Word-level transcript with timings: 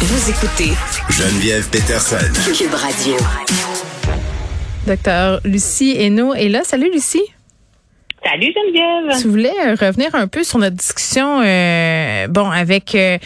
Vous 0.00 0.30
écoutez 0.30 0.70
Geneviève 1.10 1.68
Peterson. 1.70 2.16
Cube 2.56 2.72
Radio. 2.72 3.16
Docteur 4.86 5.40
Lucie 5.44 5.96
Hainaut 5.98 6.34
est 6.34 6.48
là. 6.48 6.60
Salut 6.62 6.88
Lucie. 6.92 7.22
Salut 8.24 8.52
Geneviève. 8.54 9.20
Tu 9.20 9.28
voulais 9.28 9.52
euh, 9.66 9.74
revenir 9.74 10.14
un 10.14 10.28
peu 10.28 10.44
sur 10.44 10.58
notre 10.60 10.76
discussion, 10.76 11.40
euh, 11.44 12.28
bon, 12.28 12.48
avec 12.48 12.94
euh, 12.94 13.18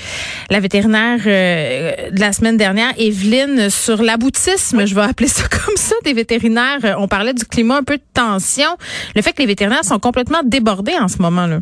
la 0.51 0.61
vétérinaire 0.61 1.19
euh, 1.27 2.11
de 2.11 2.21
la 2.21 2.33
semaine 2.33 2.57
dernière, 2.57 2.93
Evelyne, 2.99 3.69
sur 3.69 4.03
l'aboutisme, 4.03 4.87
je 4.87 4.95
vais 4.95 5.03
appeler 5.03 5.29
ça 5.29 5.45
comme 5.51 5.77
ça, 5.77 5.95
des 6.05 6.15
vétérinaires. 6.15 6.79
Euh, 6.85 6.95
On 6.99 7.07
parlait 7.09 7.35
du 7.35 7.45
climat, 7.45 7.77
un 7.77 7.83
peu 7.85 7.97
de 7.99 8.03
tension, 8.15 8.77
le 9.15 9.21
fait 9.23 9.33
que 9.33 9.41
les 9.41 9.47
vétérinaires 9.47 9.85
sont 9.85 9.99
complètement 9.99 10.41
débordés 10.45 10.97
en 10.99 11.09
ce 11.09 11.19
moment-là. 11.19 11.61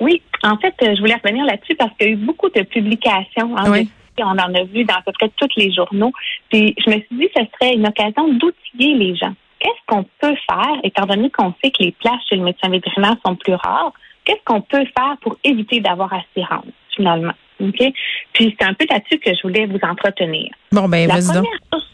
Oui, 0.00 0.22
en 0.42 0.56
fait, 0.58 0.74
euh, 0.82 0.94
je 0.94 1.00
voulais 1.00 1.14
revenir 1.22 1.44
là-dessus 1.46 1.74
parce 1.74 1.90
qu'il 1.96 2.06
y 2.08 2.10
a 2.10 2.12
eu 2.12 2.16
beaucoup 2.16 2.48
de 2.50 2.62
publications. 2.62 3.56
hein, 3.56 3.70
Oui. 3.70 3.88
On 4.18 4.24
en 4.28 4.54
a 4.54 4.64
vu 4.64 4.84
dans 4.84 4.94
à 4.94 5.02
peu 5.02 5.12
près 5.12 5.30
tous 5.36 5.48
les 5.58 5.70
journaux. 5.72 6.10
Puis 6.50 6.74
je 6.84 6.90
me 6.90 6.96
suis 6.96 7.06
dit 7.12 7.28
que 7.28 7.40
ce 7.42 7.46
serait 7.60 7.74
une 7.74 7.86
occasion 7.86 8.28
d'outiller 8.32 8.94
les 8.94 9.14
gens. 9.14 9.34
Qu'est-ce 9.58 9.80
qu'on 9.86 10.04
peut 10.20 10.34
faire, 10.50 10.74
étant 10.84 11.04
donné 11.06 11.28
qu'on 11.30 11.54
sait 11.62 11.70
que 11.70 11.82
les 11.82 11.92
places 11.92 12.20
chez 12.28 12.36
le 12.36 12.42
médecin 12.42 12.70
vétérinaire 12.70 13.16
sont 13.26 13.36
plus 13.36 13.54
rares, 13.54 13.92
qu'est-ce 14.24 14.42
qu'on 14.44 14.62
peut 14.62 14.84
faire 14.96 15.16
pour 15.20 15.36
éviter 15.44 15.80
d'avoir 15.80 16.10
assurance, 16.14 16.64
finalement? 16.94 17.32
OK? 17.60 17.82
Puis 18.32 18.56
c'est 18.58 18.66
un 18.66 18.72
peu 18.74 18.86
là-dessus 18.90 19.18
que 19.18 19.34
je 19.34 19.42
voulais 19.42 19.66
vous 19.66 19.78
entretenir. 19.82 20.50
Bon, 20.72 20.88
ben, 20.88 21.08
La 21.08 21.14
donc. 21.20 21.26
première 21.32 21.60
chose, 21.72 21.86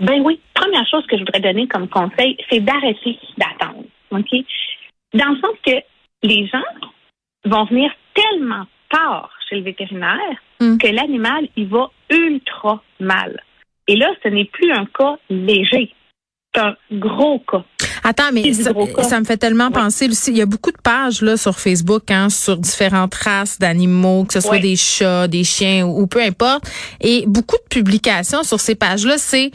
ben 0.00 0.20
oui, 0.24 0.40
première 0.54 0.86
chose 0.88 1.06
que 1.06 1.16
je 1.16 1.20
voudrais 1.24 1.40
donner 1.40 1.66
comme 1.68 1.88
conseil, 1.88 2.36
c'est 2.50 2.60
d'arrêter 2.60 3.18
d'attendre. 3.36 3.84
OK? 4.10 4.30
Dans 5.14 5.30
le 5.30 5.36
sens 5.40 5.54
que 5.64 5.72
les 6.24 6.46
gens 6.48 6.62
vont 7.48 7.64
venir 7.64 7.90
tellement 8.14 8.64
tard 8.90 9.30
chez 9.48 9.56
le 9.56 9.62
vétérinaire 9.62 10.38
Mm. 10.60 10.78
que 10.78 10.88
l'animal, 10.88 11.48
il 11.56 11.68
va 11.68 11.88
ultra 12.10 12.82
mal. 12.98 13.40
Et 13.86 13.94
là, 13.94 14.10
ce 14.22 14.28
n'est 14.28 14.46
plus 14.46 14.72
un 14.72 14.86
cas 14.86 15.16
léger. 15.30 15.94
C'est 16.52 16.60
un 16.60 16.74
gros 16.90 17.38
cas. 17.38 17.64
Attends, 18.08 18.30
mais 18.32 18.54
ça, 18.54 19.20
me 19.20 19.24
fait 19.26 19.36
tellement 19.36 19.66
Oui. 19.66 19.72
penser, 19.74 20.08
Lucie, 20.08 20.30
il 20.30 20.38
y 20.38 20.40
a 20.40 20.46
beaucoup 20.46 20.70
de 20.72 20.78
pages 20.82 21.20
là 21.20 21.36
sur 21.36 21.58
Facebook 21.60 22.10
hein, 22.10 22.30
sur 22.30 22.56
différentes 22.56 23.14
races 23.14 23.58
d'animaux, 23.58 24.24
que 24.24 24.32
ce 24.32 24.40
soit 24.40 24.52
Oui. 24.52 24.60
des 24.60 24.76
chats, 24.76 25.28
des 25.28 25.44
chiens 25.44 25.84
ou, 25.84 26.00
ou 26.02 26.06
peu 26.06 26.22
importe, 26.22 26.64
et 27.02 27.24
beaucoup 27.26 27.56
de 27.56 27.68
publications 27.68 28.44
sur 28.44 28.60
ces 28.60 28.74
pages-là, 28.74 29.16
c'est 29.18 29.50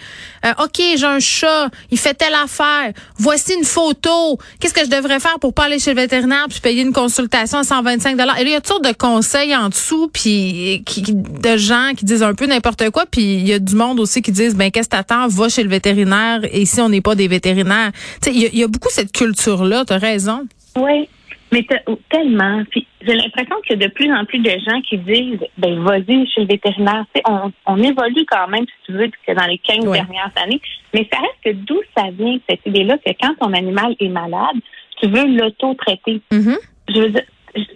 euh, 0.46 0.52
OK, 0.64 0.80
j'ai 0.98 1.04
un 1.06 1.20
chat, 1.20 1.70
il 1.90 1.98
fait 1.98 2.14
telle 2.14 2.36
affaire, 2.36 2.92
voici 3.18 3.54
une 3.56 3.64
photo, 3.64 4.38
qu'est-ce 4.60 4.74
que 4.76 4.86
je 4.86 4.90
devrais 4.92 5.20
faire 5.20 5.40
pour 5.40 5.54
pas 5.56 5.64
aller 5.64 5.80
chez 5.80 5.96
le 5.96 6.02
vétérinaire 6.02 6.46
puis 6.48 6.60
payer 6.60 6.84
une 6.84 6.94
consultation 6.94 7.58
à 7.58 7.64
125 7.64 8.16
dollars? 8.18 8.38
Et 8.38 8.44
là, 8.44 8.50
il 8.50 8.54
y 8.54 8.56
a 8.56 8.62
toutes 8.62 8.68
sortes 8.68 8.86
de 8.86 8.92
conseils 8.94 9.56
en 9.56 9.70
dessous 9.70 10.10
puis 10.14 10.84
qui, 10.86 11.02
qui- 11.02 11.14
de 11.16 11.58
gens 11.58 11.94
qui 11.98 12.06
disent 12.06 12.22
un 12.22 12.36
peu 12.36 12.46
n'importe 12.46 12.88
quoi, 12.92 13.06
puis 13.10 13.24
il 13.36 13.48
y 13.48 13.54
a 13.54 13.58
du 13.60 13.74
monde 13.76 14.00
aussi 14.00 14.22
qui 14.22 14.32
disent 14.32 14.56
ben 14.56 14.70
qu'est-ce 14.70 14.90
que 14.90 14.96
t'attends, 14.96 15.28
va 15.28 15.50
chez 15.50 15.64
le 15.64 15.70
vétérinaire 15.70 16.42
et 16.44 16.62
ici 16.62 16.80
on 16.82 16.90
n'est 16.90 17.02
pas 17.02 17.16
des 17.16 17.28
vétérinaires. 17.28 17.92
Tu 18.22 18.30
sais, 18.32 18.36
il 18.36 18.43
y, 18.44 18.46
a- 18.46 18.50
il 18.54 18.60
y 18.60 18.64
a 18.64 18.68
beaucoup 18.68 18.90
cette 18.90 19.12
culture 19.12 19.64
là, 19.64 19.84
tu 19.86 19.94
as 19.94 19.98
raison. 19.98 20.42
Oui, 20.76 21.08
mais 21.52 21.64
te- 21.64 21.92
tellement. 22.10 22.64
Puis 22.72 22.88
j'ai 23.06 23.16
l'impression 23.16 23.56
qu'il 23.66 23.80
y 23.80 23.84
a 23.84 23.88
de 23.88 23.94
plus 23.94 24.12
en 24.14 24.26
plus 24.26 24.40
de 24.40 24.50
gens 24.50 24.82
qui 24.90 24.98
disent 24.98 25.40
ben 25.58 25.80
vas-y 25.84 26.28
chez 26.28 26.42
le 26.42 26.48
vétérinaire. 26.48 27.06
On, 27.28 27.52
on 27.68 27.78
évolue 27.82 28.26
quand 28.30 28.48
même, 28.48 28.66
si 28.66 28.74
tu 28.86 28.92
veux, 28.94 29.10
que 29.28 29.34
dans 29.34 29.46
les 29.48 29.58
15 29.60 29.86
Ouais. 29.86 30.00
dernières 30.00 30.32
années. 30.44 30.62
Mais 30.94 31.08
ça 31.12 31.20
reste 31.20 31.38
que 31.44 31.52
d'où 31.66 31.80
ça 31.96 32.06
vient, 32.12 32.38
cette 32.50 32.66
idée-là, 32.66 32.98
que 33.00 33.12
quand 33.20 33.36
ton 33.40 33.54
animal 33.54 33.96
est 34.00 34.10
malade, 34.10 34.58
tu 35.02 35.08
veux 35.10 35.26
l'auto-traiter. 35.26 36.22
Mhm. 36.32 36.58
Je 36.90 37.00
veux 37.00 37.10
dire, 37.10 37.24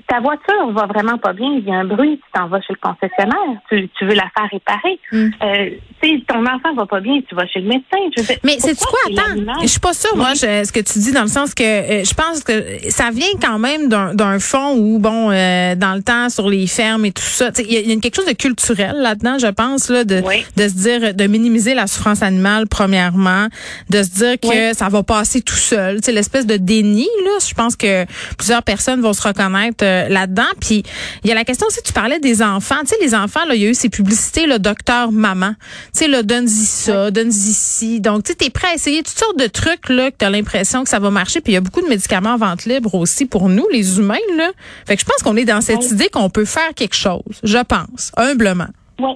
ta 0.08 0.20
voiture 0.20 0.72
va 0.74 0.86
vraiment 0.88 1.18
pas 1.18 1.34
bien, 1.34 1.50
il 1.58 1.64
y 1.66 1.72
a 1.72 1.76
un 1.76 1.86
bruit, 1.86 2.18
tu 2.18 2.32
t'en 2.34 2.48
vas 2.48 2.60
chez 2.62 2.74
le 2.74 2.80
concessionnaire, 2.82 3.62
tu, 3.70 3.90
tu 3.98 4.06
veux 4.06 4.14
la 4.16 4.26
faire 4.36 4.48
réparer. 4.52 5.00
Mm. 5.12 5.30
Euh, 5.44 5.70
tu 6.02 6.22
ton 6.26 6.42
enfant 6.46 6.74
va 6.76 6.86
pas 6.86 7.00
bien, 7.00 7.20
tu 7.28 7.36
vas 7.36 7.46
chez 7.48 7.60
le 7.60 7.68
médecin. 7.68 7.98
Je 8.16 8.22
Mais 8.44 8.58
c'est 8.60 8.78
quoi? 8.78 8.98
c'est 9.08 9.20
attends, 9.20 9.62
je 9.62 9.68
suis 9.68 9.80
pas 9.80 9.94
sûre 9.94 10.16
moi 10.16 10.34
je- 10.34 10.64
ce 10.66 10.72
que 10.72 10.80
tu 10.80 11.00
dis 11.00 11.12
dans 11.12 11.24
le 11.24 11.28
sens 11.28 11.54
que 11.54 11.64
euh, 11.64 12.04
je 12.04 12.14
pense 12.14 12.44
que 12.44 12.90
ça 12.90 13.10
vient 13.12 13.28
quand 13.42 13.60
même 13.60 13.90
d'un 13.90 14.14
d'un 14.14 14.40
fond 14.40 14.76
où 14.78 15.00
bon 15.00 15.32
euh, 15.32 15.76
dans 15.76 15.94
le 15.96 16.04
temps 16.04 16.30
sur 16.30 16.50
les 16.50 16.68
fermes 16.68 17.06
et 17.06 17.12
tout 17.12 17.22
ça, 17.22 17.50
il 17.60 17.72
y, 17.74 17.78
a- 17.78 17.80
il 17.82 17.90
y 17.92 17.98
a 17.98 18.00
quelque 18.00 18.16
chose 18.16 18.26
de 18.28 18.34
culturel 18.34 18.96
là-dedans, 18.98 19.38
je 19.40 19.48
pense 19.48 19.90
là 19.90 20.04
de 20.04 20.22
Oui. 20.26 20.46
de 20.56 20.68
se 20.68 20.74
dire 20.76 21.14
de 21.14 21.28
minimiser 21.28 21.74
la 21.74 21.88
souffrance 21.88 22.22
animale 22.24 22.68
premièrement, 22.68 23.48
de 23.90 24.04
se 24.04 24.10
dire 24.10 24.40
que 24.40 24.70
Oui. 24.70 24.76
ça 24.76 24.90
va 24.90 25.04
passer 25.04 25.42
tout 25.42 25.56
seul, 25.56 26.00
sais 26.04 26.12
l'espèce 26.12 26.46
de 26.46 26.58
déni 26.58 27.08
là, 27.26 27.32
je 27.48 27.54
pense 27.54 27.76
que 27.76 28.06
plusieurs 28.38 28.64
personnes 28.64 29.02
vont 29.02 29.14
se 29.14 29.28
reconnaître 29.28 29.67
euh, 29.82 30.08
là-dedans 30.10 30.44
puis 30.60 30.84
il 31.24 31.30
y 31.30 31.32
a 31.32 31.36
la 31.36 31.44
question 31.44 31.68
aussi 31.68 31.82
tu 31.84 31.94
parlais 31.94 32.20
des 32.20 32.42
enfants, 32.42 32.82
tu 32.82 32.88
sais 32.88 32.98
les 33.02 33.16
enfants 33.16 33.46
là, 33.48 33.56
il 33.56 33.62
y 33.62 33.66
a 33.66 33.70
eu 33.70 33.74
ces 33.74 33.90
publicités 33.90 34.48
le 34.48 34.60
docteur 34.60 35.12
maman. 35.12 35.54
Tu 35.94 36.00
sais 36.00 36.08
là 36.08 36.24
donne-y 36.24 36.66
ça, 36.66 37.12
donne-y 37.12 37.32
ci. 37.32 38.02
Donc 38.02 38.24
tu 38.24 38.32
sais 38.32 38.38
t'es 38.38 38.50
prêt 38.50 38.70
à 38.70 38.74
essayer 38.74 39.04
toutes 39.04 39.18
sortes 39.18 39.40
de 39.40 39.48
trucs 39.48 39.90
là 39.90 40.12
que 40.12 40.18
tu 40.18 40.26
as 40.26 40.30
l'impression 40.30 40.84
que 40.84 40.90
ça 40.90 41.00
va 41.00 41.10
marcher 41.10 41.42
puis 41.42 41.54
il 41.54 41.56
y 41.56 41.58
a 41.58 41.62
beaucoup 41.62 41.82
de 41.82 41.88
médicaments 41.88 42.32
en 42.32 42.38
vente 42.38 42.66
libre 42.66 42.96
aussi 42.96 43.26
pour 43.26 43.50
nous 43.50 43.68
les 43.72 44.00
humains 44.00 44.16
là. 44.36 44.52
Fait 44.88 44.96
que 44.96 45.02
je 45.02 45.06
pense 45.06 45.22
qu'on 45.24 45.36
est 45.36 45.46
dans 45.46 45.62
cette 45.62 45.92
idée 45.92 46.10
qu'on 46.10 46.30
peut 46.30 46.46
faire 46.46 46.74
quelque 46.76 46.96
chose, 46.96 47.40
je 47.44 47.60
pense, 47.60 48.12
humblement. 48.18 48.68
Oui. 49.00 49.12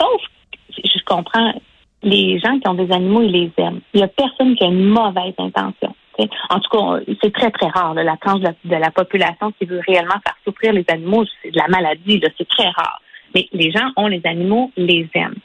Sauf, 0.00 0.20
je 0.76 1.04
comprends, 1.04 1.52
les 2.02 2.38
gens 2.38 2.58
qui 2.58 2.68
ont 2.68 2.74
des 2.74 2.92
animaux, 2.92 3.22
ils 3.22 3.32
les 3.32 3.52
aiment. 3.58 3.80
Il 3.94 3.98
n'y 3.98 4.04
a 4.04 4.08
personne 4.08 4.54
qui 4.54 4.64
a 4.64 4.68
une 4.68 4.84
mauvaise 4.84 5.34
intention. 5.38 5.94
En 6.50 6.58
tout 6.60 6.70
cas, 6.70 7.00
c'est 7.22 7.32
très, 7.32 7.50
très 7.50 7.68
rare, 7.68 7.94
là, 7.94 8.02
la 8.02 8.16
tranche 8.16 8.40
de 8.40 8.46
la, 8.46 8.54
de 8.64 8.74
la 8.82 8.90
population 8.90 9.52
qui 9.52 9.66
veut 9.66 9.80
réellement 9.86 10.16
faire 10.24 10.36
souffrir 10.44 10.72
les 10.72 10.84
animaux. 10.88 11.24
C'est 11.42 11.50
de 11.52 11.56
la 11.58 11.68
maladie, 11.68 12.20
c'est 12.36 12.48
très 12.48 12.68
rare. 12.70 13.00
Mais 13.34 13.48
les 13.52 13.70
gens 13.70 13.90
ont 13.96 14.08
les 14.08 14.20
animaux, 14.24 14.72
les 14.76 15.08
aiment. 15.14 15.36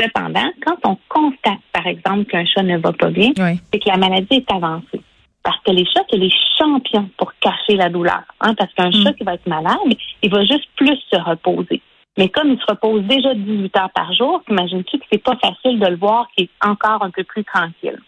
Cependant, 0.00 0.48
quand 0.64 0.76
on 0.84 0.96
constate, 1.08 1.58
par 1.72 1.86
exemple, 1.86 2.24
qu'un 2.26 2.46
chat 2.46 2.62
ne 2.62 2.78
va 2.78 2.92
pas 2.92 3.10
bien, 3.10 3.32
Oui. 3.38 3.60
c'est 3.72 3.80
que 3.80 3.88
la 3.88 3.96
maladie 3.96 4.36
est 4.36 4.52
avancée. 4.52 5.00
Parce 5.42 5.58
que 5.64 5.72
les 5.72 5.84
chats, 5.86 6.04
c'est 6.10 6.16
les 6.18 6.32
champions 6.58 7.08
pour 7.16 7.32
cacher 7.40 7.74
la 7.76 7.88
douleur. 7.88 8.22
Hein, 8.40 8.54
parce 8.54 8.72
qu'un 8.74 8.88
Mm. 8.90 9.02
chat 9.04 9.12
qui 9.14 9.24
va 9.24 9.34
être 9.34 9.46
malade, 9.46 9.76
il 10.22 10.30
va 10.30 10.44
juste 10.44 10.68
plus 10.76 10.96
se 11.10 11.16
reposer. 11.16 11.82
Mais 12.16 12.28
comme 12.28 12.50
il 12.52 12.58
se 12.58 12.66
repose 12.68 13.02
déjà 13.04 13.34
18 13.34 13.76
heures 13.76 13.90
par 13.94 14.12
jour, 14.12 14.42
imagines-tu 14.48 14.98
que 14.98 15.04
c'est 15.12 15.22
pas 15.22 15.36
facile 15.36 15.78
de 15.78 15.86
le 15.86 15.96
voir 15.96 16.28
qu'il 16.36 16.44
est 16.46 16.66
encore 16.66 17.02
un 17.02 17.10
peu 17.10 17.24
plus 17.24 17.44
tranquille? 17.44 17.98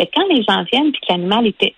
Que 0.00 0.10
quand 0.14 0.26
les 0.28 0.42
gens 0.42 0.64
viennent 0.72 0.92
puis 0.92 1.00
que 1.00 1.12
l'animal 1.12 1.46
était 1.46 1.74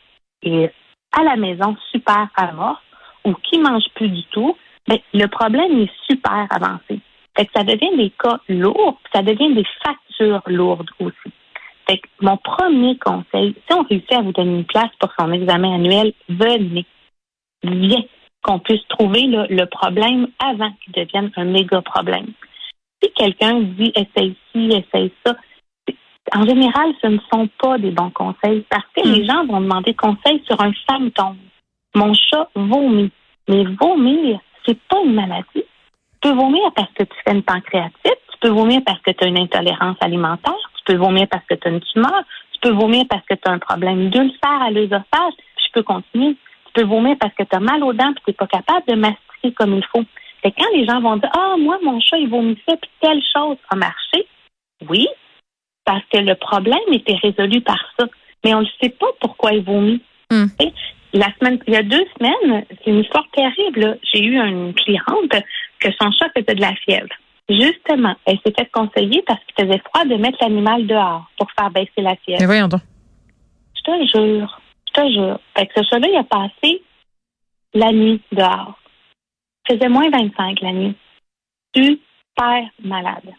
à 1.12 1.24
la 1.24 1.36
maison 1.36 1.76
super 1.90 2.28
amorphe 2.36 2.78
ou 3.24 3.34
qui 3.34 3.58
mange 3.58 3.84
plus 3.94 4.08
du 4.08 4.22
tout, 4.30 4.56
ben, 4.86 4.98
le 5.12 5.26
problème 5.26 5.80
est 5.80 5.90
super 6.08 6.46
avancé. 6.50 7.00
Fait 7.36 7.46
que 7.46 7.52
ça 7.54 7.64
devient 7.64 7.96
des 7.96 8.10
cas 8.10 8.38
lourds, 8.48 8.98
ça 9.12 9.22
devient 9.22 9.54
des 9.54 9.66
factures 9.82 10.42
lourdes 10.46 10.90
aussi. 11.00 11.32
Fait 11.88 11.98
que 11.98 12.08
mon 12.20 12.36
premier 12.36 12.96
conseil, 12.98 13.54
si 13.66 13.74
on 13.74 13.82
réussit 13.82 14.12
à 14.12 14.22
vous 14.22 14.32
donner 14.32 14.58
une 14.58 14.64
place 14.64 14.90
pour 15.00 15.12
son 15.18 15.32
examen 15.32 15.74
annuel, 15.74 16.12
venez. 16.28 16.86
Viens 17.64 18.04
qu'on 18.42 18.58
puisse 18.58 18.86
trouver 18.88 19.26
le 19.26 19.64
problème 19.66 20.28
avant 20.38 20.72
qu'il 20.82 20.92
devienne 20.92 21.30
un 21.36 21.44
méga 21.44 21.80
problème. 21.80 22.26
Si 23.02 23.10
quelqu'un 23.12 23.60
dit 23.60 23.92
essaye 23.94 24.36
ci, 24.52 24.70
essaye 24.70 25.12
ça, 25.24 25.36
en 26.34 26.46
général, 26.46 26.92
ce 27.02 27.08
ne 27.08 27.18
sont 27.32 27.48
pas 27.60 27.78
des 27.78 27.90
bons 27.90 28.10
conseils 28.10 28.64
parce 28.70 28.86
que 28.96 29.06
Mm. 29.06 29.12
les 29.12 29.24
gens 29.24 29.44
vont 29.46 29.60
demander 29.60 29.94
conseil 29.94 30.42
sur 30.46 30.60
un 30.60 30.72
symptôme. 30.88 31.38
Mon 31.94 32.14
chat 32.14 32.48
vomit. 32.54 33.10
Mais 33.48 33.64
vomir, 33.64 34.38
c'est 34.64 34.78
pas 34.88 35.00
une 35.04 35.14
maladie. 35.14 35.44
Tu 35.54 35.64
peux 36.20 36.32
vomir 36.32 36.62
parce 36.76 36.90
que 36.94 37.02
tu 37.02 37.14
fais 37.24 37.32
une 37.34 37.42
pancréatite, 37.42 37.94
tu 38.04 38.38
peux 38.40 38.50
vomir 38.50 38.80
parce 38.86 39.00
que 39.00 39.10
tu 39.10 39.24
as 39.24 39.26
une 39.26 39.38
intolérance 39.38 39.96
alimentaire, 40.00 40.54
tu 40.76 40.84
peux 40.84 40.96
vomir 40.96 41.26
parce 41.28 41.44
que 41.46 41.54
tu 41.54 41.66
as 41.66 41.70
une 41.72 41.80
tumeur, 41.80 42.22
tu 42.52 42.60
peux 42.60 42.70
vomir 42.70 43.04
parce 43.10 43.24
que 43.24 43.34
tu 43.34 43.42
as 43.46 43.52
un 43.52 43.58
problème 43.58 44.10
d'ulcère 44.10 44.62
à 44.62 44.70
l'œsophage, 44.70 45.34
puis 45.56 45.64
je 45.66 45.72
peux 45.72 45.82
continuer. 45.82 46.36
Tu 46.66 46.72
peux 46.74 46.84
vomir 46.84 47.16
parce 47.20 47.34
que 47.34 47.42
tu 47.42 47.56
as 47.56 47.60
mal 47.60 47.82
aux 47.82 47.92
dents 47.92 48.12
puis 48.14 48.22
tu 48.24 48.30
n'es 48.30 48.34
pas 48.34 48.46
capable 48.46 48.86
de 48.86 48.94
mastiquer 48.94 49.52
comme 49.52 49.74
il 49.74 49.84
faut. 49.86 50.04
Fait 50.42 50.52
que 50.52 50.60
quand 50.60 50.70
les 50.72 50.86
gens 50.86 51.00
vont 51.00 51.16
dire 51.16 51.30
Ah, 51.36 51.56
moi, 51.58 51.78
mon 51.82 51.98
chat, 52.00 52.18
il 52.18 52.28
vomissait 52.28 52.76
puis 52.80 52.90
telle 53.00 53.22
chose 53.34 53.56
a 53.68 53.74
marché, 53.76 54.26
oui, 54.88 55.08
parce 55.84 56.04
que 56.12 56.18
le 56.18 56.34
problème 56.34 56.78
était 56.92 57.16
résolu 57.16 57.60
par 57.60 57.78
ça. 57.98 58.06
Mais 58.44 58.54
on 58.54 58.60
ne 58.60 58.66
sait 58.80 58.90
pas 58.90 59.06
pourquoi 59.20 59.52
il 59.52 59.62
vomit. 59.62 60.02
Hmm. 60.30 60.46
La 61.12 61.28
semaine, 61.38 61.58
il 61.66 61.74
y 61.74 61.76
a 61.76 61.82
deux 61.82 62.04
semaines, 62.18 62.64
c'est 62.70 62.90
une 62.90 63.00
histoire 63.00 63.26
terrible. 63.32 63.98
J'ai 64.02 64.24
eu 64.24 64.38
une 64.38 64.72
cliente 64.74 65.44
que 65.78 65.88
son 66.00 66.10
chat 66.10 66.30
faisait 66.34 66.54
de 66.54 66.60
la 66.60 66.74
fièvre. 66.76 67.14
Justement, 67.48 68.14
elle 68.24 68.38
s'est 68.44 68.54
fait 68.56 68.70
conseiller 68.72 69.22
parce 69.26 69.40
qu'il 69.44 69.66
faisait 69.66 69.82
froid 69.92 70.04
de 70.04 70.14
mettre 70.14 70.38
l'animal 70.40 70.86
dehors 70.86 71.26
pour 71.36 71.50
faire 71.52 71.70
baisser 71.70 72.00
la 72.00 72.16
fièvre. 72.16 72.40
Mais 72.40 72.46
voyons 72.46 72.68
donc. 72.68 72.80
Je 73.76 73.82
te 73.82 74.06
jure, 74.06 74.60
je 74.88 74.92
te 74.92 75.12
jure. 75.12 75.40
Fait 75.56 75.66
que 75.66 75.72
ce 75.76 75.88
chat-là, 75.88 76.08
il 76.08 76.16
a 76.16 76.24
passé 76.24 76.82
la 77.74 77.92
nuit 77.92 78.22
dehors. 78.32 78.78
Il 79.68 79.74
faisait 79.74 79.88
moins 79.88 80.08
25 80.08 80.60
la 80.62 80.72
nuit. 80.72 80.94
Super 81.74 82.64
malade. 82.82 83.34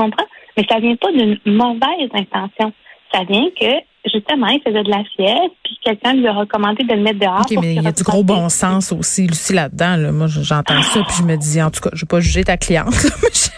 Comprends? 0.00 0.26
Mais 0.56 0.66
ça 0.68 0.78
vient 0.80 0.96
pas 0.96 1.12
d'une 1.12 1.38
mauvaise 1.46 2.10
intention. 2.14 2.72
Ça 3.12 3.24
vient 3.28 3.46
que, 3.60 4.10
justement, 4.12 4.46
il 4.48 4.60
faisait 4.64 4.82
de 4.82 4.90
la 4.90 5.02
fièvre, 5.16 5.52
puis 5.64 5.78
quelqu'un 5.84 6.14
lui 6.14 6.26
a 6.26 6.32
recommandé 6.32 6.84
de 6.84 6.94
le 6.94 7.02
mettre 7.02 7.18
dehors. 7.18 7.40
OK, 7.40 7.54
pour 7.54 7.62
mais 7.62 7.74
il 7.74 7.82
y 7.82 7.86
a 7.86 7.92
du 7.92 8.02
gros 8.02 8.22
bon 8.24 8.48
sens 8.48 8.92
aussi, 8.92 9.26
Lucie, 9.26 9.52
là-dedans. 9.52 9.96
Là. 9.96 10.12
Moi, 10.12 10.26
j'entends 10.28 10.82
ça, 10.82 11.00
puis 11.06 11.16
je 11.18 11.22
me 11.24 11.36
dis, 11.36 11.60
en 11.62 11.70
tout 11.70 11.80
cas, 11.80 11.90
je 11.92 12.00
vais 12.00 12.08
pas 12.08 12.20
juger 12.20 12.44
ta 12.44 12.56
cliente. 12.56 12.86
mais 13.22 13.28
je- 13.32 13.50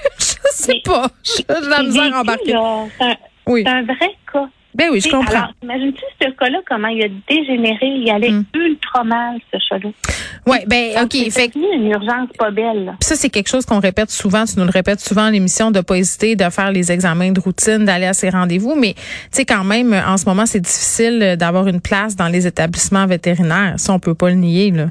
sais 0.52 0.80
pas. 0.84 1.08
J'ai 1.24 1.44
la 1.48 1.82
misère 1.82 2.14
à 2.14 2.20
embarquer. 2.20 2.54
C'est 3.46 3.68
un, 3.68 3.82
vrai. 3.82 4.16
Ben 4.74 4.88
oui, 4.90 5.00
je 5.00 5.10
comprends. 5.10 5.34
Alors, 5.34 5.52
imagine-tu 5.62 6.02
ce 6.20 6.30
cas-là, 6.30 6.58
comment 6.66 6.88
il 6.88 7.04
a 7.04 7.08
dégénéré, 7.28 7.86
il 7.86 8.10
allait 8.10 8.30
hmm. 8.30 8.44
ultra 8.54 9.04
mal, 9.04 9.38
ce 9.52 9.58
chat-là. 9.68 9.90
Oui, 10.46 10.58
ben, 10.66 11.02
OK. 11.02 11.14
C'est 11.30 11.54
une 11.54 11.88
urgence 11.88 12.30
pas 12.38 12.50
belle. 12.50 12.94
ça, 13.00 13.14
c'est 13.14 13.28
quelque 13.28 13.48
chose 13.48 13.66
qu'on 13.66 13.80
répète 13.80 14.10
souvent. 14.10 14.44
Tu 14.44 14.58
nous 14.58 14.64
le 14.64 14.70
répètes 14.70 15.00
souvent 15.00 15.24
à 15.24 15.30
l'émission 15.30 15.70
de 15.70 15.80
pas 15.80 15.98
hésiter 15.98 16.36
de 16.36 16.48
faire 16.50 16.72
les 16.72 16.90
examens 16.90 17.32
de 17.32 17.40
routine, 17.40 17.84
d'aller 17.84 18.06
à 18.06 18.14
ces 18.14 18.30
rendez-vous. 18.30 18.74
Mais, 18.74 18.94
tu 18.94 19.02
sais, 19.32 19.44
quand 19.44 19.64
même, 19.64 19.92
en 19.92 20.16
ce 20.16 20.24
moment, 20.26 20.46
c'est 20.46 20.60
difficile 20.60 21.36
d'avoir 21.38 21.68
une 21.68 21.80
place 21.80 22.16
dans 22.16 22.28
les 22.28 22.46
établissements 22.46 23.06
vétérinaires. 23.06 23.74
Ça, 23.76 23.92
on 23.92 23.98
peut 23.98 24.14
pas 24.14 24.30
le 24.30 24.36
nier, 24.36 24.70
là. 24.70 24.86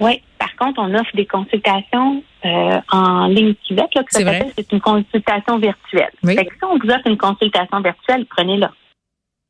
Oui. 0.00 0.22
Par 0.38 0.56
contre, 0.56 0.80
on 0.80 0.92
offre 0.94 1.14
des 1.14 1.26
consultations 1.26 2.22
euh, 2.44 2.80
en 2.90 3.26
ligne 3.26 3.54
là, 3.70 3.86
que 3.94 4.00
c'est 4.10 4.72
une 4.72 4.80
consultation 4.80 5.58
virtuelle. 5.58 6.10
Oui. 6.24 6.34
Fait 6.34 6.46
que 6.46 6.54
si 6.54 6.64
on 6.64 6.76
vous 6.76 6.90
offre 6.90 7.06
une 7.06 7.18
consultation 7.18 7.80
virtuelle, 7.80 8.26
prenez-la 8.28 8.72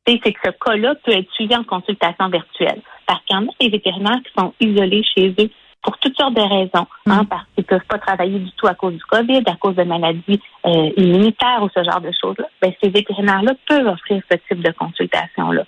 c'est 0.05 0.19
que 0.19 0.39
ce 0.43 0.51
cas-là 0.51 0.95
peut 1.03 1.11
être 1.11 1.31
suivi 1.33 1.55
en 1.55 1.63
consultation 1.63 2.27
virtuelle. 2.29 2.81
Parce 3.05 3.21
qu'il 3.25 3.35
y 3.35 3.39
en 3.39 3.43
a 3.43 3.51
des 3.59 3.69
vétérinaires 3.69 4.21
qui 4.25 4.33
sont 4.37 4.53
isolés 4.59 5.03
chez 5.15 5.33
eux 5.39 5.49
pour 5.81 5.97
toutes 5.97 6.15
sortes 6.15 6.33
de 6.33 6.41
raisons, 6.41 6.87
hein, 7.07 7.23
mm. 7.23 7.27
parce 7.27 7.45
qu'ils 7.53 7.63
ne 7.63 7.67
peuvent 7.67 7.87
pas 7.87 7.99
travailler 7.99 8.39
du 8.39 8.51
tout 8.53 8.67
à 8.67 8.73
cause 8.73 8.93
du 8.93 9.03
COVID, 9.03 9.43
à 9.45 9.55
cause 9.55 9.75
de 9.75 9.83
maladies 9.83 10.39
euh, 10.65 10.89
immunitaires 10.95 11.61
ou 11.61 11.69
ce 11.75 11.83
genre 11.83 12.01
de 12.01 12.11
choses-là. 12.19 12.45
Ben, 12.61 12.71
ces 12.81 12.89
vétérinaires-là 12.89 13.53
peuvent 13.67 13.87
offrir 13.87 14.21
ce 14.31 14.37
type 14.47 14.63
de 14.63 14.71
consultation-là. 14.71 15.65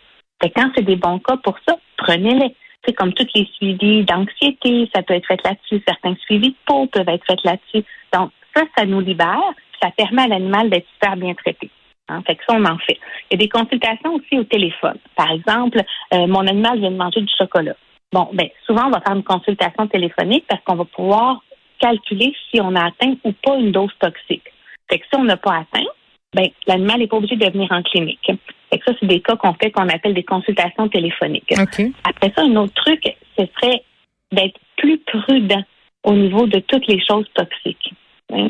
Quand 0.55 0.69
c'est 0.75 0.83
des 0.83 0.95
bons 0.95 1.19
cas 1.19 1.37
pour 1.37 1.57
ça, 1.67 1.75
prenez-les. 1.97 2.55
C'est 2.85 2.93
comme 2.93 3.13
tous 3.13 3.27
les 3.33 3.45
suivis 3.55 4.03
d'anxiété, 4.05 4.89
ça 4.93 5.01
peut 5.01 5.15
être 5.15 5.25
fait 5.25 5.43
là-dessus. 5.43 5.83
Certains 5.87 6.15
suivis 6.23 6.49
de 6.49 6.55
peau 6.65 6.85
peuvent 6.85 7.09
être 7.09 7.25
faits 7.25 7.43
là-dessus. 7.43 7.83
Donc, 8.13 8.31
ça, 8.55 8.61
ça 8.77 8.85
nous 8.85 8.99
libère, 8.99 9.41
ça 9.81 9.89
permet 9.91 10.23
à 10.23 10.27
l'animal 10.27 10.69
d'être 10.69 10.87
super 10.93 11.17
bien 11.17 11.33
traité. 11.33 11.71
Hein, 12.07 12.21
fait 12.25 12.35
que 12.35 12.43
ça, 12.47 12.55
on 12.55 12.65
en 12.65 12.77
fait. 12.77 12.99
Il 13.29 13.33
y 13.33 13.35
a 13.35 13.37
des 13.37 13.49
consultations 13.49 14.13
aussi 14.13 14.37
au 14.37 14.43
téléphone. 14.43 14.97
Par 15.15 15.31
exemple, 15.31 15.81
euh, 16.13 16.27
mon 16.27 16.45
animal 16.45 16.79
vient 16.79 16.91
de 16.91 16.97
manger 16.97 17.21
du 17.21 17.33
chocolat. 17.35 17.75
Bon, 18.11 18.29
ben 18.33 18.47
souvent, 18.65 18.87
on 18.87 18.91
va 18.91 19.01
faire 19.01 19.15
une 19.15 19.23
consultation 19.23 19.87
téléphonique 19.87 20.45
parce 20.47 20.63
qu'on 20.63 20.75
va 20.75 20.85
pouvoir 20.85 21.41
calculer 21.79 22.33
si 22.49 22.61
on 22.61 22.75
a 22.75 22.85
atteint 22.85 23.15
ou 23.23 23.31
pas 23.31 23.55
une 23.55 23.71
dose 23.71 23.91
toxique. 23.99 24.53
Fait 24.89 24.99
que 24.99 25.05
si 25.11 25.19
on 25.19 25.23
n'a 25.23 25.37
pas 25.37 25.57
atteint, 25.57 25.85
ben 26.33 26.47
l'animal 26.67 26.99
n'est 26.99 27.07
pas 27.07 27.17
obligé 27.17 27.35
de 27.35 27.51
venir 27.51 27.71
en 27.71 27.81
clinique. 27.81 28.31
Fait 28.69 28.77
que 28.77 28.85
ça, 28.85 28.97
c'est 28.99 29.07
des 29.07 29.21
cas 29.21 29.35
qu'on 29.35 29.53
fait 29.53 29.71
qu'on 29.71 29.89
appelle 29.89 30.13
des 30.13 30.23
consultations 30.23 30.87
téléphoniques. 30.89 31.53
Après 32.03 32.31
ça, 32.35 32.43
un 32.43 32.55
autre 32.55 32.73
truc, 32.75 33.01
ce 33.37 33.45
serait 33.55 33.83
d'être 34.31 34.59
plus 34.77 34.99
prudent 34.99 35.63
au 36.03 36.13
niveau 36.13 36.45
de 36.45 36.59
toutes 36.59 36.87
les 36.87 37.03
choses 37.03 37.27
toxiques. 37.33 37.93
Hein. 38.31 38.49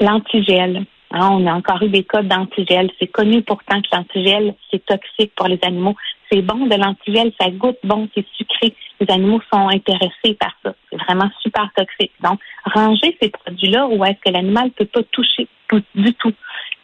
L'antigel, 0.00 0.84
Hein, 1.16 1.28
on 1.30 1.46
a 1.46 1.54
encore 1.54 1.80
eu 1.80 1.90
des 1.90 2.02
cas 2.02 2.22
d'antigel. 2.22 2.90
C'est 2.98 3.06
connu 3.06 3.40
pourtant 3.42 3.80
que 3.80 3.86
l'antigel, 3.92 4.52
c'est 4.68 4.84
toxique 4.84 5.32
pour 5.36 5.46
les 5.46 5.60
animaux. 5.62 5.94
C'est 6.30 6.42
bon 6.42 6.66
de 6.66 6.74
l'antigel, 6.74 7.32
ça 7.40 7.50
goûte 7.50 7.78
bon, 7.84 8.08
c'est 8.14 8.26
sucré. 8.36 8.74
Les 8.98 9.14
animaux 9.14 9.40
sont 9.52 9.68
intéressés 9.68 10.34
par 10.40 10.52
ça. 10.64 10.74
C'est 10.90 10.96
vraiment 10.96 11.30
super 11.40 11.70
toxique. 11.76 12.10
Donc, 12.20 12.40
ranger 12.64 13.16
ces 13.22 13.28
produits-là 13.28 13.86
où 13.86 14.04
est-ce 14.04 14.18
que 14.26 14.32
l'animal 14.32 14.64
ne 14.64 14.70
peut 14.70 14.86
pas 14.86 15.04
toucher 15.12 15.46
du 15.94 16.14
tout? 16.14 16.32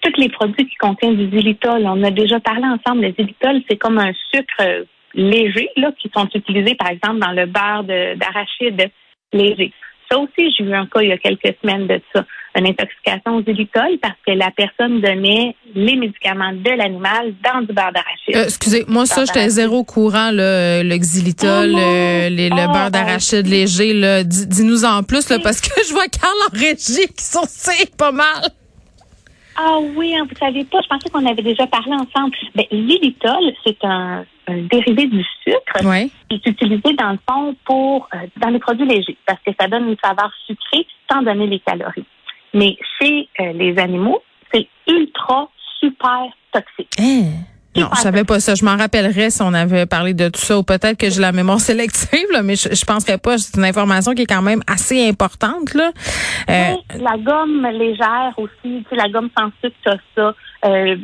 Tous 0.00 0.17
les 0.17 0.29
produits 0.29 0.67
qui 0.67 0.77
contiennent 0.77 1.17
du 1.17 1.27
xylitol, 1.27 1.82
on 1.87 2.03
a 2.05 2.12
déjà 2.12 2.38
parlé 2.38 2.67
ensemble. 2.67 3.03
Le 3.03 3.11
xylitol, 3.11 3.62
c'est 3.69 3.79
comme 3.79 3.99
un 3.99 4.12
sucre 4.32 4.87
léger 5.15 5.71
là, 5.77 5.91
qui 5.99 6.09
sont 6.15 6.29
utilisés, 6.32 6.77
par 6.77 6.88
exemple, 6.88 7.19
dans 7.19 7.32
le 7.32 7.47
beurre 7.47 7.82
d'arachide 7.82 8.93
léger. 9.32 9.73
Ça 10.09 10.19
aussi, 10.19 10.55
j'ai 10.56 10.65
eu 10.65 10.75
un 10.75 10.87
cas 10.87 11.03
il 11.03 11.09
y 11.09 11.12
a 11.12 11.19
quelques 11.19 11.56
semaines 11.61 11.87
de 11.87 12.00
ça, 12.15 12.25
une 12.56 12.67
intoxication 12.67 13.37
au 13.37 13.43
xylitol 13.43 13.99
parce 14.00 14.17
que 14.26 14.32
la 14.32 14.50
personne 14.50 15.00
donnait 15.00 15.55
les 15.75 15.97
médicaments 15.97 16.52
de 16.52 16.70
l'animal 16.70 17.35
dans 17.44 17.61
du 17.61 17.73
beurre 17.73 17.93
d'arachide. 17.93 18.37
Euh, 18.37 18.44
excusez, 18.44 18.85
moi 18.88 19.06
ça, 19.06 19.25
j'étais 19.25 19.49
zéro 19.49 19.85
courant, 19.85 20.31
le, 20.32 20.82
le 20.82 20.97
xylitol, 20.97 21.73
oh 21.75 21.79
euh, 21.79 22.29
le 22.31 22.49
oh, 22.52 22.73
beurre 22.73 22.91
d'arachide 22.91 23.47
léger. 23.47 24.25
Dis-nous 24.25 24.85
en 24.85 25.02
plus 25.02 25.29
là, 25.29 25.38
parce 25.38 25.61
que 25.61 25.69
je 25.87 25.93
vois 25.93 26.08
Carl 26.08 26.35
en 26.49 26.58
régie 26.58 27.06
qui 27.17 27.25
sont 27.25 27.47
pas 27.97 28.12
mal. 28.12 28.50
Ah 29.56 29.79
oui, 29.94 30.14
hein, 30.17 30.26
vous 30.29 30.37
savez 30.38 30.64
pas, 30.64 30.81
je 30.82 30.88
pensais 30.88 31.11
qu'on 31.11 31.26
avait 31.26 31.43
déjà 31.43 31.67
parlé 31.67 31.93
ensemble. 31.93 32.35
Ben, 32.55 32.64
l'xylitol, 32.70 33.53
c'est 33.64 33.85
un 33.85 34.25
un 34.50 34.62
dérivé 34.70 35.06
du 35.06 35.25
sucre 35.44 36.11
qui 36.29 36.37
est 36.37 36.46
utilisé 36.46 36.93
dans 36.94 37.12
le 37.12 37.19
fond 37.29 37.55
pour 37.64 38.08
euh, 38.14 38.19
dans 38.37 38.49
les 38.49 38.58
produits 38.58 38.87
légers 38.87 39.17
parce 39.26 39.41
que 39.46 39.53
ça 39.58 39.69
donne 39.69 39.88
une 39.88 39.96
saveur 40.03 40.31
sucrée 40.46 40.87
sans 41.11 41.23
donner 41.23 41.46
les 41.46 41.61
calories. 41.61 42.05
Mais 42.55 42.76
chez 42.99 43.29
euh, 43.41 43.52
les 43.52 43.79
animaux, 43.79 44.23
c'est 44.52 44.67
ultra 44.87 45.49
super 45.81 46.26
toxique. 46.52 46.93
Hein? 46.99 47.31
Non, 47.76 47.88
je 47.94 48.00
savais 48.00 48.25
pas 48.25 48.41
ça. 48.41 48.55
Je 48.56 48.64
m'en 48.64 48.76
rappellerais 48.76 49.31
si 49.31 49.43
on 49.43 49.55
avait 49.55 49.87
parlé 49.87 50.12
de 50.12 50.29
tout 50.29 50.41
ça 50.41 50.58
ou 50.58 50.64
peut-être 50.64 50.99
que 50.99 51.08
j'ai 51.08 51.20
la 51.20 51.31
mémoire 51.31 51.61
sélective, 51.70 52.26
mais 52.43 52.56
je, 52.56 52.75
je 52.75 52.85
penserais 52.85 53.19
pas. 53.19 53.38
C'est 53.38 53.56
une 53.56 53.64
information 53.64 54.12
qui 54.12 54.23
est 54.23 54.26
quand 54.26 54.43
même 54.43 54.61
assez 54.67 55.08
importante. 55.08 55.75
Là. 55.75 55.93
Euh, 56.50 56.75
la 56.99 57.17
gomme 57.19 57.67
légère 57.73 58.35
aussi, 58.38 58.50
tu 58.62 58.85
sais, 58.91 58.96
la 58.96 59.08
gomme 59.08 59.31
sans 59.38 59.50
sucre, 59.62 59.76
ça, 59.85 59.96
ça. 60.17 60.35
Euh, 60.64 60.96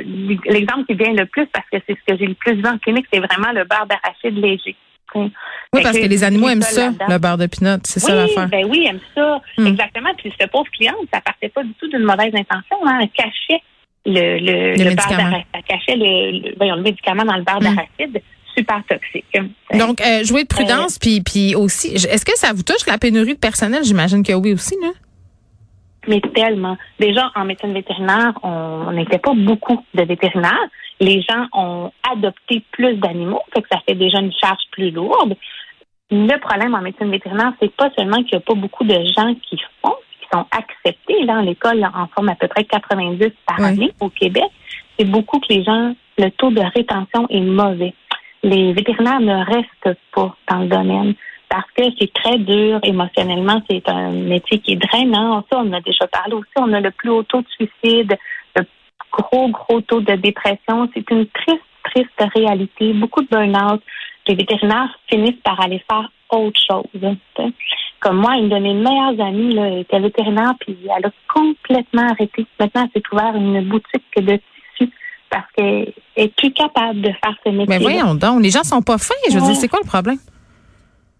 l'exemple 0.44 0.84
qui 0.86 0.94
vient 0.94 1.12
le 1.12 1.24
plus, 1.26 1.46
parce 1.46 1.66
que 1.72 1.78
c'est 1.86 1.94
ce 1.94 2.12
que 2.12 2.18
j'ai 2.18 2.26
le 2.26 2.34
plus 2.34 2.54
vu 2.54 2.66
en 2.66 2.78
clinique, 2.78 3.06
c'est 3.12 3.20
vraiment 3.20 3.52
le 3.52 3.64
beurre 3.64 3.86
d'arachide 3.86 4.36
léger. 4.36 4.76
Oui, 5.72 5.82
parce 5.82 5.98
que, 5.98 6.06
les 6.06 6.24
animaux 6.24 6.48
aiment 6.48 6.62
ça, 6.62 6.90
le 7.08 7.18
beurre 7.18 7.38
de 7.38 7.46
pinot, 7.46 7.78
c'est 7.84 8.00
ça 8.00 8.14
l'affaire. 8.14 8.48
Ben 8.48 8.66
oui, 8.68 8.86
aiment 8.86 9.00
ça, 9.14 9.40
hmm. 9.58 9.66
exactement. 9.66 10.10
Puis 10.16 10.32
cette 10.38 10.50
pauvre 10.50 10.70
cliente, 10.70 10.96
ça 11.12 11.20
partait 11.20 11.48
pas 11.48 11.62
du 11.62 11.72
tout 11.74 11.88
d'une 11.88 12.04
mauvaise 12.04 12.34
intention, 12.34 12.76
hein. 12.86 13.00
elle 13.02 13.10
cachait 13.10 13.62
le, 14.04 14.38
le, 14.38 14.84
le, 14.84 14.94
beurre 14.94 15.08
d'arachide, 15.08 15.46
elle 15.52 15.62
cachait 15.62 15.96
le, 15.96 16.76
le, 16.76 16.82
médicament 16.82 17.24
dans 17.24 17.36
le 17.36 17.42
beurre 17.42 17.60
d'arachide 17.60 18.22
super 18.56 18.82
toxique. 18.88 19.26
Donc, 19.74 20.00
euh, 20.00 20.24
jouer 20.24 20.44
de 20.44 20.48
prudence, 20.48 20.96
euh, 20.96 20.98
puis, 21.00 21.20
puis 21.20 21.54
aussi, 21.54 21.94
est-ce 21.94 22.24
que 22.24 22.36
ça 22.38 22.52
vous 22.54 22.62
touche 22.62 22.86
la 22.86 22.96
pénurie 22.96 23.34
de 23.34 23.38
personnel? 23.38 23.84
J'imagine 23.84 24.22
que 24.22 24.32
oui 24.32 24.54
aussi, 24.54 24.76
là 24.80 24.92
mais 26.08 26.20
tellement. 26.34 26.76
Déjà, 26.98 27.30
en 27.34 27.44
médecine 27.44 27.72
vétérinaire, 27.72 28.32
on 28.42 28.92
n'était 28.92 29.18
pas 29.18 29.32
beaucoup 29.34 29.84
de 29.94 30.02
vétérinaires. 30.04 30.68
Les 31.00 31.22
gens 31.22 31.46
ont 31.52 31.92
adopté 32.10 32.62
plus 32.72 32.94
d'animaux, 32.94 33.42
fait 33.54 33.62
que 33.62 33.68
ça 33.70 33.80
fait 33.86 33.94
déjà 33.94 34.18
une 34.18 34.32
charge 34.32 34.62
plus 34.70 34.90
lourde. 34.90 35.36
Le 36.10 36.38
problème 36.38 36.74
en 36.74 36.80
médecine 36.80 37.10
vétérinaire, 37.10 37.52
c'est 37.60 37.74
pas 37.74 37.90
seulement 37.96 38.22
qu'il 38.22 38.36
n'y 38.36 38.38
a 38.38 38.40
pas 38.40 38.54
beaucoup 38.54 38.84
de 38.84 38.94
gens 39.16 39.34
qui 39.34 39.60
font, 39.82 39.96
qui 40.20 40.28
sont 40.32 40.46
acceptés. 40.50 41.24
Là, 41.24 41.42
l'école 41.42 41.84
en 41.84 42.06
forme 42.14 42.28
à 42.28 42.36
peu 42.36 42.48
près 42.48 42.64
90 42.64 43.32
par 43.46 43.60
année 43.62 43.92
au 44.00 44.08
Québec. 44.08 44.44
C'est 44.98 45.04
beaucoup 45.04 45.40
que 45.40 45.52
les 45.52 45.64
gens, 45.64 45.94
le 46.16 46.30
taux 46.30 46.50
de 46.50 46.60
rétention 46.60 47.26
est 47.28 47.40
mauvais. 47.40 47.92
Les 48.42 48.72
vétérinaires 48.72 49.20
ne 49.20 49.44
restent 49.44 49.98
pas 50.14 50.36
dans 50.48 50.58
le 50.60 50.68
domaine 50.68 51.14
parce 51.48 51.70
que 51.76 51.84
c'est 51.98 52.12
très 52.12 52.38
dur 52.38 52.80
émotionnellement. 52.82 53.62
C'est 53.68 53.88
un 53.88 54.10
métier 54.10 54.58
qui 54.60 54.72
est 54.72 54.76
drainant. 54.76 55.44
Ça, 55.50 55.60
on 55.64 55.72
a 55.72 55.80
déjà 55.80 56.06
parlé 56.06 56.34
aussi. 56.34 56.50
On 56.56 56.72
a 56.72 56.80
le 56.80 56.90
plus 56.90 57.10
haut 57.10 57.22
taux 57.22 57.42
de 57.42 57.48
suicide, 57.48 58.16
gros, 59.16 59.48
gros 59.48 59.80
taux 59.80 60.00
de 60.00 60.14
dépression. 60.14 60.88
C'est 60.94 61.10
une 61.10 61.26
triste, 61.26 61.62
triste 61.84 62.34
réalité. 62.34 62.92
Beaucoup 62.92 63.22
de 63.22 63.28
burn-out. 63.28 63.82
Les 64.26 64.34
vétérinaires 64.34 64.98
finissent 65.08 65.42
par 65.44 65.60
aller 65.60 65.82
faire 65.90 66.10
autre 66.30 66.60
chose. 66.68 67.16
Comme 68.00 68.16
moi, 68.18 68.34
une 68.36 68.48
de 68.48 68.58
mes 68.58 68.74
meilleures 68.74 69.20
amies 69.20 69.54
là, 69.54 69.78
était 69.78 70.00
vétérinaire, 70.00 70.54
puis 70.60 70.76
elle 70.84 71.06
a 71.06 71.10
complètement 71.32 72.08
arrêté. 72.10 72.44
Maintenant, 72.58 72.82
elle 72.84 73.00
s'est 73.00 73.08
ouvert 73.12 73.34
une 73.34 73.60
boutique 73.68 74.02
de 74.16 74.38
tissus 74.76 74.92
parce 75.30 75.46
qu'elle 75.56 75.92
est 76.16 76.36
plus 76.36 76.52
capable 76.52 77.00
de 77.00 77.10
faire 77.10 77.34
ce 77.44 77.50
métier. 77.50 77.66
Mais 77.68 77.78
voyons 77.78 78.14
donc, 78.14 78.42
les 78.42 78.50
gens 78.50 78.64
sont 78.64 78.82
pas 78.82 78.98
fins. 78.98 79.14
Je 79.30 79.38
veux 79.38 79.46
dire, 79.46 79.56
c'est 79.56 79.68
quoi 79.68 79.80
le 79.82 79.88
problème? 79.88 80.18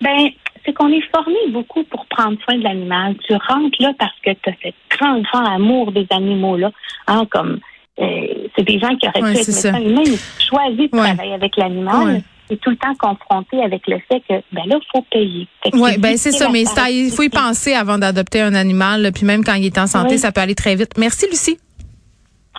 Ben, 0.00 0.28
c'est 0.64 0.72
qu'on 0.72 0.88
est 0.88 1.04
formé 1.14 1.36
beaucoup 1.50 1.84
pour 1.84 2.04
prendre 2.06 2.36
soin 2.42 2.58
de 2.58 2.64
l'animal. 2.64 3.16
Tu 3.26 3.32
rentres 3.34 3.80
là 3.80 3.92
parce 3.98 4.18
que 4.22 4.30
tu 4.32 4.50
as 4.50 4.52
ce 4.62 4.96
grand, 4.96 5.20
grand 5.20 5.44
amour 5.44 5.92
des 5.92 6.06
animaux-là. 6.10 6.70
Hein, 7.06 7.24
comme 7.30 7.60
c'est 7.98 8.64
des 8.64 8.78
gens 8.78 8.94
qui 8.96 9.08
auraient 9.08 9.20
pu 9.20 9.38
être 9.38 9.48
médecins 9.48 9.80
humains, 9.80 10.02
mais 10.06 10.18
choisi 10.38 10.88
de 10.88 10.96
travailler 10.96 11.34
avec 11.34 11.56
l'animal. 11.56 12.22
Et 12.48 12.56
tout 12.58 12.70
le 12.70 12.76
temps 12.76 12.94
confronté 12.96 13.60
avec 13.60 13.88
le 13.88 13.98
fait 14.08 14.20
que 14.20 14.34
ben 14.52 14.62
là, 14.66 14.78
il 14.80 14.86
faut 14.92 15.04
payer. 15.10 15.48
Oui, 15.72 15.98
ben 15.98 16.16
c'est 16.16 16.30
ça, 16.30 16.48
mais 16.48 16.64
ça, 16.64 16.88
il 16.90 17.10
faut 17.10 17.24
y 17.24 17.28
penser 17.28 17.74
avant 17.74 17.98
d'adopter 17.98 18.40
un 18.40 18.54
animal. 18.54 19.10
puis 19.12 19.26
même 19.26 19.42
quand 19.42 19.54
il 19.54 19.66
est 19.66 19.78
en 19.78 19.88
santé, 19.88 20.16
ça 20.16 20.30
peut 20.30 20.40
aller 20.40 20.54
très 20.54 20.76
vite. 20.76 20.92
Merci, 20.96 21.26
Lucie. 21.28 21.58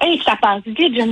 Hey, 0.01 0.21
ça 0.23 0.35
passe 0.39 0.61
vite, 0.65 0.93